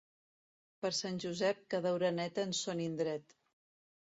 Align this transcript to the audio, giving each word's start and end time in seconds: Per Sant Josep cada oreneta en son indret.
Per 0.85 0.89
Sant 0.99 1.19
Josep 1.25 1.61
cada 1.75 1.93
oreneta 1.99 2.47
en 2.49 2.57
son 2.63 2.83
indret. 2.87 3.39